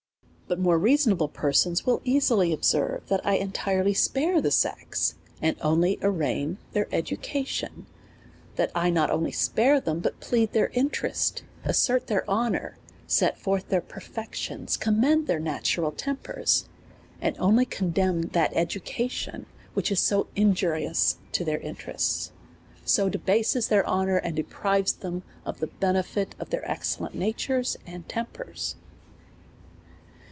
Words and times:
But 0.47 0.59
more 0.59 0.77
reasonable 0.77 1.29
persons 1.29 1.85
will 1.85 2.01
easily 2.03 2.51
observe, 2.51 3.07
that 3.07 3.25
I 3.25 3.35
entirely 3.35 3.93
spare 3.93 4.41
the 4.41 4.51
sex, 4.51 5.15
and 5.41 5.55
only 5.61 5.97
arraign 6.01 6.57
their 6.73 6.89
education; 6.93 7.85
that 8.57 8.75
1 8.75 8.93
not 8.93 9.09
only 9.09 9.31
spare 9.31 9.79
them, 9.79 10.01
but 10.01 10.19
plead 10.19 10.51
their 10.51 10.67
interest, 10.73 11.43
assert 11.63 12.07
their 12.07 12.29
honour, 12.29 12.77
set 13.07 13.39
forth 13.39 13.69
their 13.69 13.79
perfections, 13.79 14.75
commend 14.75 15.25
their 15.25 15.39
natural 15.39 15.93
tempers, 15.93 16.67
and 17.21 17.37
only 17.39 17.63
condemn 17.65 18.23
that 18.33 18.51
education 18.53 19.45
which 19.73 19.89
is 19.89 20.01
so 20.01 20.27
injurious 20.35 21.15
to 21.31 21.45
their 21.45 21.59
interests, 21.61 22.33
so 22.83 23.07
debase* 23.07 23.69
their 23.69 23.87
honour, 23.87 24.17
and 24.17 24.35
deprives 24.35 24.91
them 24.95 25.23
of 25.45 25.61
the 25.61 25.67
be 25.67 25.85
nefit 25.87 26.31
of 26.41 26.49
their 26.49 26.69
excellent 26.69 27.15
natures 27.15 27.77
and 27.87 28.09
tempers. 28.09 28.75